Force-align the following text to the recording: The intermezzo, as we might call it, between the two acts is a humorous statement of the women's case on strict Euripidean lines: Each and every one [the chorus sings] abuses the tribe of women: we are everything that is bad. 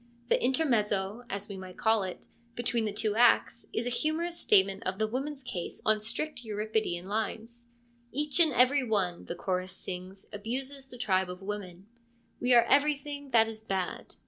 The 0.29 0.43
intermezzo, 0.43 1.25
as 1.29 1.47
we 1.47 1.57
might 1.57 1.77
call 1.77 2.01
it, 2.01 2.25
between 2.55 2.85
the 2.85 2.91
two 2.91 3.13
acts 3.15 3.67
is 3.71 3.85
a 3.85 3.89
humorous 3.91 4.39
statement 4.39 4.81
of 4.83 4.97
the 4.97 5.05
women's 5.07 5.43
case 5.43 5.79
on 5.85 5.99
strict 5.99 6.43
Euripidean 6.43 7.03
lines: 7.05 7.67
Each 8.11 8.39
and 8.39 8.51
every 8.51 8.83
one 8.83 9.25
[the 9.25 9.35
chorus 9.35 9.77
sings] 9.77 10.25
abuses 10.33 10.87
the 10.87 10.97
tribe 10.97 11.29
of 11.29 11.43
women: 11.43 11.85
we 12.39 12.51
are 12.55 12.63
everything 12.63 13.29
that 13.29 13.47
is 13.47 13.61
bad. 13.61 14.15